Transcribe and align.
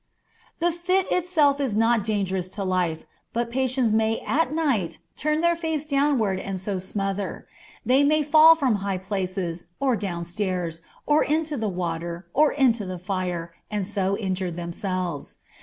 The 0.57 0.71
fit 0.71 1.11
itself 1.11 1.59
is 1.59 1.75
not 1.77 2.03
dangerous 2.03 2.49
to 2.57 2.63
life, 2.63 3.05
but 3.33 3.51
patients 3.51 3.91
may 3.91 4.19
at 4.21 4.51
night 4.51 4.97
turn 5.15 5.41
their 5.41 5.55
face 5.55 5.85
downward 5.85 6.39
and 6.39 6.59
so 6.59 6.79
smother; 6.79 7.45
they 7.85 8.03
may 8.03 8.23
fall 8.23 8.55
from 8.55 8.77
high 8.77 8.97
places, 8.97 9.67
or 9.79 9.95
down 9.95 10.23
stairs, 10.23 10.81
or 11.05 11.23
into 11.23 11.55
the 11.55 11.69
water, 11.69 12.25
or 12.33 12.51
into 12.51 12.83
the 12.83 12.97
fire, 12.97 13.53
and 13.69 13.85
so 13.85 14.17
injure 14.17 14.49
themselves. 14.49 15.37